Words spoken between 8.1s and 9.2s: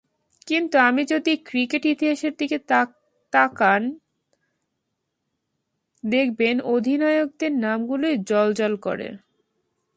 জ্বলজ্বল করে।